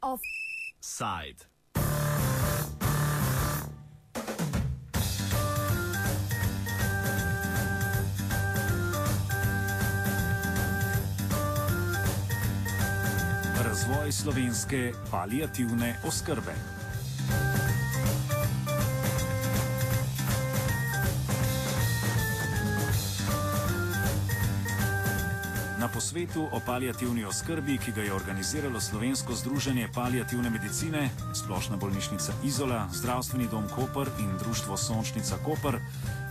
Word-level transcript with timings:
Offside. 0.00 1.44
Razvoj 13.64 14.12
slovenske 14.12 14.92
palijativne 15.10 15.96
oskrbe. 16.06 16.79
Na 25.90 25.94
posvetu 25.94 26.48
o 26.52 26.60
palijativni 26.66 27.24
oskrbi, 27.24 27.78
ki 27.78 27.92
ga 27.92 28.02
je 28.02 28.12
organiziralo 28.14 28.80
Slovensko 28.80 29.34
združenje 29.34 29.88
palijativne 29.94 30.50
medicine, 30.50 31.10
Splošna 31.34 31.76
bolnišnica 31.76 32.32
Izola, 32.44 32.88
Zdravstveni 32.92 33.48
dom 33.50 33.64
Koper 33.68 34.06
in 34.18 34.30
Društvo 34.38 34.76
Sončnica 34.76 35.36
Koper, 35.44 35.80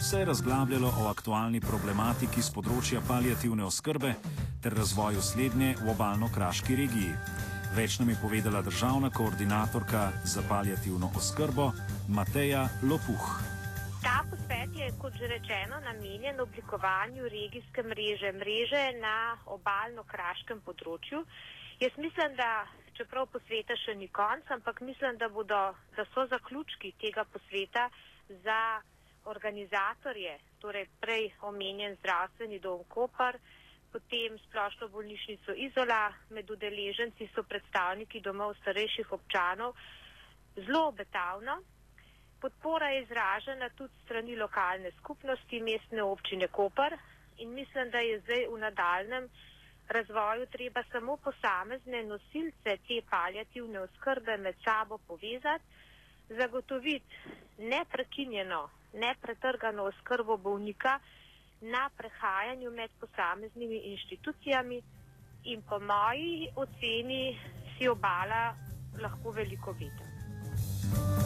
se 0.01 0.19
je 0.19 0.25
razglabljalo 0.25 0.93
o 1.01 1.07
aktualni 1.07 1.59
problematiki 1.59 2.41
z 2.41 2.55
področja 2.55 3.03
palijativne 3.07 3.67
oskrbe 3.67 4.15
ter 4.63 4.79
razvoju 4.79 5.21
slednje 5.21 5.75
v 5.83 5.91
obalno-kraški 5.91 6.79
regiji. 6.79 7.11
Več 7.75 7.99
nam 7.99 8.15
je 8.15 8.19
povedala 8.23 8.63
državna 8.63 9.11
koordinatorka 9.11 10.11
za 10.23 10.41
palijativno 10.47 11.11
oskrbo 11.19 11.73
Mateja 12.07 12.69
Lopuh. 12.81 13.48
Kot 15.09 15.17
že 15.17 15.27
rečeno, 15.27 15.79
namenjen 15.81 16.37
oblikovanju 16.39 17.29
regijske 17.29 17.81
mreže, 17.83 18.29
mreže 18.31 18.81
na 19.01 19.33
obalno-kraškem 19.49 20.59
področju. 20.61 21.23
Jaz 21.81 21.95
mislim, 21.97 22.35
da 22.37 22.49
čeprav 22.93 23.25
posveta 23.33 23.73
še 23.73 23.95
ni 23.97 24.05
konc, 24.13 24.45
ampak 24.53 24.83
mislim, 24.85 25.17
da, 25.17 25.31
bodo, 25.33 25.61
da 25.97 26.05
so 26.11 26.27
zaključki 26.29 26.91
tega 27.01 27.25
posveta 27.25 27.87
za 28.45 28.59
organizatorje, 29.33 30.35
torej 30.61 30.85
prej 31.01 31.25
omenjen 31.49 31.97
zdravstveni 32.03 32.61
dom 32.61 32.85
Kopar, 32.85 33.41
potem 33.89 34.37
splošno 34.45 34.91
bolnišnico 34.93 35.57
Izola, 35.57 36.03
med 36.29 36.53
udeleženci 36.53 37.31
so 37.33 37.47
predstavniki 37.49 38.21
domov 38.21 38.53
starejših 38.61 39.17
občanov, 39.17 39.73
zelo 40.53 40.85
obetavno. 40.93 41.57
Podpora 42.41 42.89
je 42.89 43.01
izražena 43.01 43.69
tudi 43.69 43.93
strani 44.05 44.35
lokalne 44.35 44.91
skupnosti 44.91 45.61
mestne 45.61 46.03
občine 46.03 46.47
Koper 46.47 46.97
in 47.37 47.53
mislim, 47.53 47.89
da 47.91 47.99
je 47.99 48.19
zdaj 48.19 48.45
v 48.47 48.59
nadaljem 48.59 49.29
razvoju 49.89 50.45
treba 50.45 50.83
samo 50.91 51.17
posamezne 51.17 52.03
nosilce 52.03 52.77
te 52.87 53.01
paljativne 53.09 53.79
oskrbe 53.79 54.37
med 54.37 54.55
sabo 54.63 54.97
povezati, 54.97 55.63
zagotoviti 56.29 57.15
neprekinjeno, 57.57 58.69
nepretrgano 58.93 59.83
oskrbo 59.83 60.37
bolnika 60.37 60.99
na 61.61 61.89
prehajanju 61.97 62.71
med 62.71 62.89
posameznimi 62.99 63.77
inštitucijami 63.77 64.81
in 65.43 65.61
po 65.61 65.79
moji 65.79 66.49
oceni 66.55 67.39
si 67.77 67.87
obala 67.87 68.55
lahko 69.01 69.31
veliko 69.31 69.71
vidi. 69.71 71.18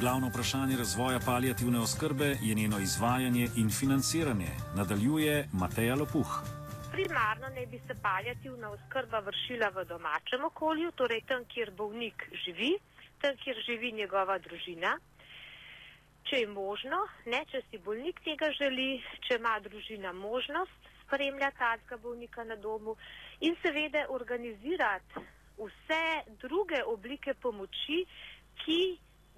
Glavno 0.00 0.28
vprašanje 0.28 0.76
razvoja 0.76 1.18
palijativne 1.26 1.78
oskrbe 1.78 2.24
je 2.24 2.54
njeno 2.54 2.78
izvajanje 2.78 3.48
in 3.56 3.70
financiranje, 3.70 4.52
nadaljuje 4.76 5.48
Mateja 5.52 5.94
Lopuh. 5.94 6.30
Primarno 6.92 7.48
naj 7.54 7.66
bi 7.66 7.78
se 7.78 7.94
palijativna 8.02 8.70
oskrba 8.70 9.18
vršila 9.18 9.68
v 9.68 9.84
domačem 9.84 10.44
okolju, 10.44 10.92
torej 10.92 11.20
tam, 11.20 11.44
kjer 11.44 11.70
bolnik 11.70 12.24
živi, 12.44 12.72
tam, 13.20 13.36
kjer 13.44 13.56
živi 13.66 13.92
njegova 13.92 14.38
družina. 14.38 14.98
Če 16.24 16.36
je 16.36 16.46
možno, 16.46 16.96
ne, 17.26 17.44
če 17.50 17.60
si 17.70 17.78
bolnik 17.78 18.24
tega 18.24 18.48
želi, 18.56 19.02
če 19.28 19.36
ima 19.36 19.58
družina 19.60 20.12
možnost 20.12 20.80
spremljati 21.04 21.58
tega 21.58 22.00
bolnika 22.02 22.44
na 22.44 22.56
domu 22.56 22.96
in 23.40 23.56
seveda 23.62 24.06
organizirati 24.08 25.28
vse 25.58 26.02
druge 26.40 26.82
oblike 26.84 27.34
pomoči, 27.34 28.06
ki 28.64 28.80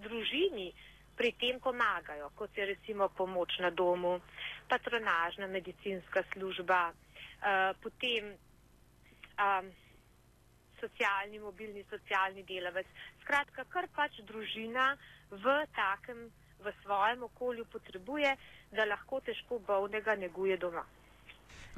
družini 0.03 0.73
pri 1.17 1.33
tem 1.39 1.61
pomagajo, 1.61 2.31
kot 2.35 2.57
je 2.57 2.67
recimo 2.67 3.09
pomoč 3.09 3.59
na 3.61 3.71
domu, 3.71 4.19
patronažna 4.69 5.47
medicinska 5.47 6.25
služba, 6.33 6.91
uh, 6.93 7.77
potem 7.83 8.33
um, 8.33 9.71
socialni, 10.81 11.39
mobilni 11.39 11.85
socialni 11.91 12.43
delavec. 12.49 12.87
Skratka, 13.23 13.65
kar 13.71 13.89
pač 13.95 14.19
družina 14.27 14.97
v 15.31 15.47
takem, 15.77 16.27
v 16.63 16.75
svojem 16.83 17.23
okolju 17.29 17.65
potrebuje, 17.71 18.35
da 18.73 18.87
lahko 18.87 19.21
težko 19.21 19.61
bolnega 19.67 20.17
neguje 20.17 20.57
doma. 20.57 20.85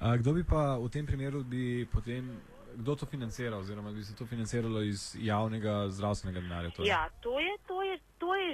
A 0.02 0.16
kdo 0.16 0.34
bi 0.34 0.42
pa 0.44 0.76
v 0.76 0.90
tem 0.90 1.06
primeru 1.06 1.44
bi 1.44 1.86
potem 1.86 2.28
kdo 2.74 2.96
to 2.96 3.06
financira, 3.06 3.56
oziroma 3.56 3.92
bi 3.92 4.02
se 4.02 4.16
to 4.16 4.26
financiralo 4.26 4.82
iz 4.82 5.14
javnega 5.18 5.88
zdravstvenega 5.88 6.40
denarja? 6.40 6.70
Torej? 6.70 6.88
Ja, 6.88 7.08
to 7.20 7.40
je, 7.40 7.54
to, 7.66 7.82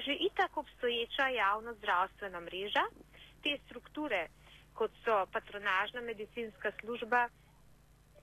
je, 0.00 0.04
že 0.04 0.24
itak 0.24 0.56
obstoječa 0.56 1.28
javna 1.28 1.74
zdravstvena 1.74 2.40
mreža. 2.40 2.84
Te 3.42 3.58
strukture, 3.64 4.28
kot 4.74 4.90
so 5.04 5.26
patronažna 5.32 6.00
medicinska 6.00 6.72
služba, 6.80 7.28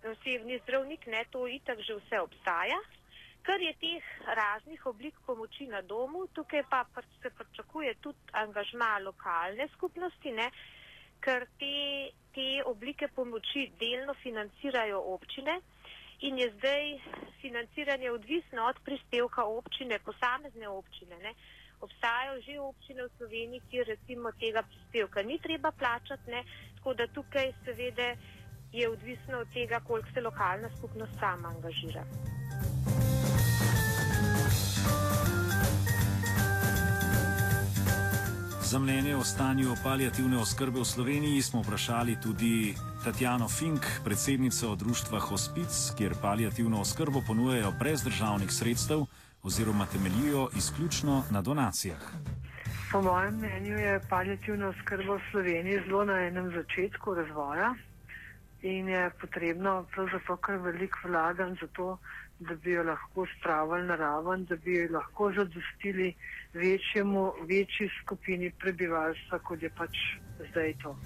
osebni 0.03 0.59
zdravnik, 0.63 1.05
ne, 1.05 1.25
to 1.31 1.47
itak 1.47 1.79
že 1.79 1.95
vse 1.95 2.19
obstaja. 2.19 2.79
Kar 3.41 3.61
je 3.61 3.73
teh 3.73 4.03
raznih 4.25 4.85
oblik 4.85 5.15
pomoči 5.25 5.67
na 5.67 5.81
domu, 5.81 6.27
tukaj 6.27 6.63
pa 6.69 6.85
se 7.21 7.29
pričakuje 7.29 7.95
tudi 8.01 8.17
angažma 8.31 8.99
lokalne 8.99 9.67
skupnosti, 9.67 10.31
ne, 10.31 10.51
ker 11.21 11.47
te, 11.59 12.11
te 12.35 12.63
oblike 12.65 13.07
pomoči 13.07 13.71
delno 13.79 14.13
financirajo 14.13 14.99
občine 14.99 15.61
in 16.19 16.37
je 16.37 16.51
zdaj 16.51 16.99
financiranje 17.41 18.11
odvisno 18.11 18.65
od 18.65 18.75
prispevka 18.85 19.43
občine, 19.45 19.99
posamezne 19.99 20.67
občine. 20.67 21.17
Ne. 21.17 21.33
Obstajajo 21.81 22.41
že 22.41 22.59
občine 22.59 23.03
v 23.05 23.11
Sloveniji, 23.17 23.61
kjer 23.69 23.87
recimo 23.87 24.31
tega 24.39 24.63
prispevka 24.63 25.21
ni 25.21 25.39
treba 25.39 25.71
plačati, 25.71 26.31
ne. 26.31 26.43
tako 26.75 26.93
da 26.93 27.07
tukaj 27.07 27.53
seveda 27.65 28.15
je 28.73 28.89
odvisno 28.89 29.37
od 29.39 29.53
tega, 29.53 29.79
koliko 29.79 30.09
se 30.13 30.21
lokalna 30.21 30.69
skupnost 30.77 31.13
sama 31.19 31.47
angažira. 31.49 32.03
Za 38.67 38.79
mnenje 38.79 39.15
o 39.15 39.23
stanju 39.23 39.75
palijativne 39.83 40.37
oskrbe 40.37 40.79
v 40.79 40.85
Sloveniji 40.85 41.41
smo 41.41 41.61
vprašali 41.61 42.17
tudi 42.23 42.75
Tatjano 43.03 43.47
Fink, 43.47 43.85
predsednico 44.03 44.75
društva 44.75 45.19
Hospic, 45.19 45.71
kjer 45.97 46.15
palijativno 46.21 46.81
oskrbo 46.81 47.21
ponujejo 47.27 47.71
brez 47.79 48.03
državnih 48.03 48.51
sredstev 48.51 49.05
oziroma 49.47 49.85
temeljijo 49.85 50.49
izključno 50.57 51.23
na 51.31 51.41
donacijah. 51.41 52.01
Po 52.91 53.01
mojem 53.01 53.35
mnenju 53.37 53.77
je 53.77 53.99
palijativna 54.09 54.67
oskrba 54.67 55.15
v 55.15 55.21
Sloveniji 55.31 55.83
zelo 55.87 56.05
na 56.05 56.17
enem 56.27 56.51
začetku 56.51 57.13
razvoja 57.13 57.73
in 58.61 58.89
je 58.89 59.09
potrebno 59.21 59.85
pravzaprav 59.95 60.37
kar 60.37 60.55
veliko 60.55 60.99
vlagan 61.07 61.55
za 61.61 61.67
to, 61.67 61.97
da 62.39 62.55
bi 62.55 62.71
jo 62.71 62.83
lahko 62.83 63.25
spravili 63.37 63.87
na 63.87 63.95
raven, 63.95 64.45
da 64.45 64.55
bi 64.55 64.75
jo 64.75 64.87
lahko 64.91 65.31
zadostili 65.35 66.13
večjemu, 66.53 67.33
večji 67.41 67.89
skupini 68.01 68.51
prebivalstva, 68.59 69.39
kot 69.39 69.63
je 69.63 69.69
pač 69.69 69.97
zdaj 70.51 70.73
to. 70.83 70.97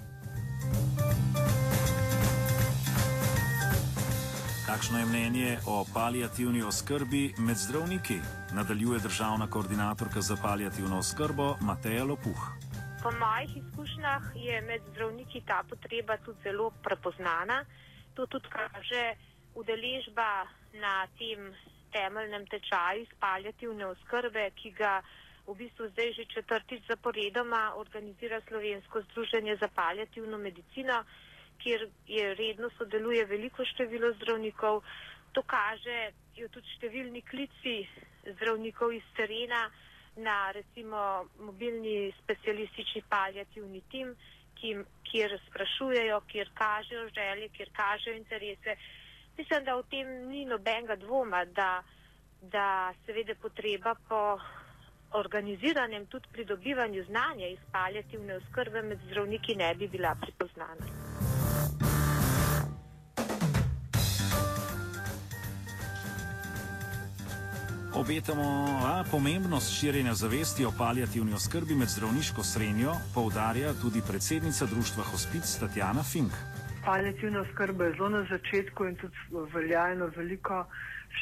Kakšno 4.72 4.98
je 4.98 5.06
mnenje 5.06 5.50
o 5.68 5.84
palijativni 5.94 6.62
oskrbi 6.62 7.34
med 7.38 7.56
zdravniki? 7.56 8.14
Nadaljuje 8.56 8.98
državna 8.98 9.46
koordinatorka 9.50 10.20
za 10.20 10.36
palijativno 10.42 10.98
oskrbo 10.98 11.56
Mateja 11.60 12.04
Lopuh. 12.04 12.42
Po 13.02 13.10
mojih 13.22 13.50
izkušnjah 13.56 14.22
je 14.34 14.60
med 14.60 14.80
zdravniki 14.90 15.42
ta 15.46 15.58
potreba 15.70 16.16
tudi 16.16 16.38
zelo 16.42 16.70
prepoznana. 16.84 17.64
To 18.14 18.26
tudi 18.26 18.48
kaže 18.48 19.02
udeležba 19.54 20.30
na 20.84 20.94
tem 21.18 21.52
temeljnem 21.92 22.46
tečaju 22.46 23.02
iz 23.02 23.12
palijativne 23.20 23.86
oskrbe, 23.86 24.50
ki 24.56 24.70
ga 24.70 25.02
v 25.46 25.54
bistvu 25.54 25.88
zdaj 25.92 26.12
že 26.12 26.24
četrtič 26.34 26.80
zaporedoma 26.88 27.62
organizira 27.76 28.40
Slovensko 28.48 29.02
združenje 29.02 29.56
za 29.60 29.68
palijativno 29.68 30.38
medicino 30.38 31.04
kjer 31.62 31.86
je 32.06 32.34
redno 32.34 32.70
sodeluje 32.78 33.24
veliko 33.26 33.64
število 33.64 34.12
zdravnikov. 34.18 34.82
To 35.32 35.42
kaže 35.42 36.12
tudi 36.36 36.68
številni 36.76 37.22
klici 37.22 37.76
zdravnikov 38.34 38.92
iz 38.92 39.06
terena, 39.16 39.66
na 40.16 40.52
recimo 40.52 41.24
mobilni 41.40 42.12
specialistični 42.22 43.02
paljativni 43.08 43.80
tim, 43.90 44.14
kjer 45.10 45.38
sprašujejo, 45.46 46.20
kjer 46.28 46.50
kažejo 46.54 47.08
želje, 47.14 47.48
kjer 47.48 47.70
kažejo 47.72 48.16
interese. 48.16 48.76
Mislim, 49.38 49.64
da 49.64 49.74
v 49.76 49.86
tem 49.90 50.10
ni 50.28 50.44
nobenega 50.44 50.96
dvoma, 50.96 51.44
da, 51.44 51.82
da 52.42 52.66
seveda 53.06 53.34
potreba 53.42 53.94
po 54.08 54.38
organiziranem 55.12 56.06
tudi 56.06 56.28
pridobivanju 56.32 57.04
znanja 57.04 57.46
iz 57.46 57.58
paljativne 57.72 58.36
oskrbe 58.36 58.82
med 58.82 59.00
zdravniki 59.08 59.56
ne 59.56 59.74
bi 59.74 59.88
bila 59.88 60.14
prepoznana. 60.20 61.11
Obetamo 68.02 68.42
a, 68.82 69.04
pomembnost 69.10 69.70
širjenja 69.78 70.14
zavesti 70.14 70.64
o 70.64 70.72
paljativni 70.78 71.34
oskrbi 71.34 71.74
med 71.74 71.88
zdravniško 71.88 72.42
srenjo, 72.42 72.92
poudarja 73.14 73.74
tudi 73.82 74.00
predsednica 74.08 74.66
društva 74.66 75.04
Hospic 75.10 75.58
Tatjana 75.60 76.02
Fink. 76.02 76.32
Paljativna 76.84 77.40
oskrba 77.40 77.84
je 77.84 77.92
zelo 77.92 78.08
na 78.08 78.24
začetku 78.30 78.86
in 78.86 78.96
tudi 78.96 79.16
veljajno 79.54 80.10
veliko 80.16 80.64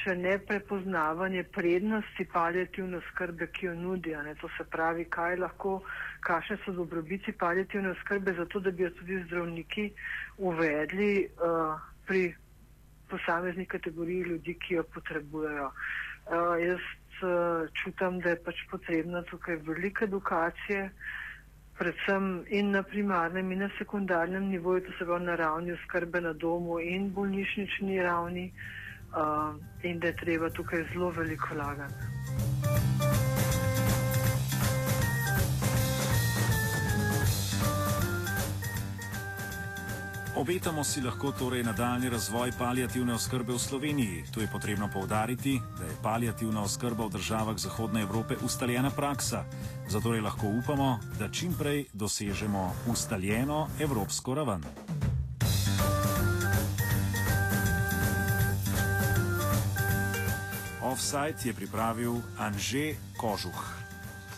še 0.00 0.17
ne 0.17 0.38
prepoznavanje 0.38 1.44
prednosti 1.53 2.25
paljativne 2.32 3.03
oskrbe, 3.05 3.50
ki 3.53 3.67
jo 3.67 3.75
nudijo. 3.75 4.25
To 4.41 4.49
se 4.56 4.65
pravi, 4.65 5.05
kaj 5.05 5.37
lahko, 5.37 5.83
kakšne 6.21 6.62
so 6.65 6.73
dobrobiti 6.73 7.33
paljativne 7.33 7.93
oskrbe, 7.93 8.33
zato 8.41 8.61
da 8.61 8.71
bi 8.71 8.88
jo 8.88 8.91
tudi 8.91 9.21
zdravniki 9.26 9.91
uvedli 10.38 11.12
uh, 11.29 11.76
pri 12.06 12.31
posamezni 13.11 13.67
kategoriji 13.67 14.29
ljudi, 14.33 14.57
ki 14.62 14.75
jo 14.75 14.85
potrebujejo. 14.95 15.71
Uh, 15.71 16.55
jaz 16.62 16.81
uh, 16.81 17.69
čutam, 17.83 18.21
da 18.21 18.35
je 18.35 18.43
pač 18.45 18.62
potrebna 18.71 19.23
tukaj 19.31 19.57
velika 19.67 20.05
edukacija, 20.05 20.89
predvsem 21.79 22.45
in 22.49 22.71
na 22.77 22.83
primarnem 22.83 23.53
in 23.53 23.65
na 23.65 23.71
sekundarnem 23.79 24.51
nivoju, 24.53 24.85
to 24.87 24.99
se 24.99 25.09
pravi 25.09 25.25
na 25.25 25.37
ravni 25.41 25.73
oskrbe 25.73 26.21
na 26.21 26.33
domu 26.33 26.79
in 26.81 27.11
bolnišnični 27.15 28.03
ravni. 28.03 28.53
Uh, 29.11 29.57
in 29.83 29.99
da 29.99 30.07
je 30.07 30.17
treba 30.17 30.51
tukaj 30.55 30.85
zelo 30.93 31.11
veliko 31.11 31.55
lagati. 31.59 32.19
Obetamo 40.37 40.85
si 40.85 41.00
lahko 41.00 41.32
torej 41.32 41.62
nadaljni 41.62 42.09
razvoj 42.11 42.53
palijativne 42.59 43.15
oskrbe 43.15 43.53
v 43.53 43.59
Sloveniji. 43.59 44.25
Tu 44.31 44.41
je 44.41 44.49
potrebno 44.53 44.88
povdariti, 44.93 45.61
da 45.79 45.85
je 45.85 45.97
palijativna 46.03 46.62
oskrba 46.62 47.06
v 47.06 47.11
državah 47.11 47.59
Zahodne 47.59 48.03
Evrope 48.03 48.37
ustaljena 48.44 48.91
praksa. 48.91 49.44
Zato 49.88 50.15
je 50.15 50.23
lahko 50.23 50.47
upamo, 50.47 50.99
da 51.19 51.29
čim 51.29 51.53
prej 51.59 51.85
dosežemo 51.93 52.75
ustaljeno 52.87 53.69
evropsko 53.81 54.35
raven. 54.35 54.62
Offside 60.83 61.37
je 61.44 61.55
pripravil 61.55 62.15
Anže 62.38 62.94
Kožuh. 63.17 63.89